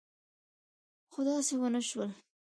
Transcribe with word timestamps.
خو 1.11 1.19
داسې 1.27 1.53
ونه 1.57 1.81
شول. 1.89 2.09